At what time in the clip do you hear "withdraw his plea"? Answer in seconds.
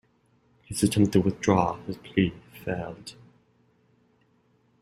1.21-2.33